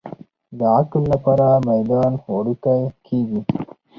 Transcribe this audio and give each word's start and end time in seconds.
د 0.57 0.59
عقل 0.77 1.03
لپاره 1.13 1.47
میدان 1.69 2.11
وړوکی 2.33 2.81
کېږي. 3.05 3.41